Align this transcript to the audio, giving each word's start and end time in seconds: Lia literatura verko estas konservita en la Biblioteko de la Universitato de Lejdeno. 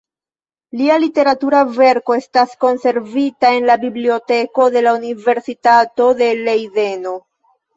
Lia 0.77 0.95
literatura 1.01 1.59
verko 1.75 2.15
estas 2.21 2.55
konservita 2.65 3.51
en 3.59 3.69
la 3.71 3.75
Biblioteko 3.85 4.67
de 4.77 4.83
la 4.87 4.97
Universitato 5.03 6.09
de 6.25 6.35
Lejdeno. 6.49 7.17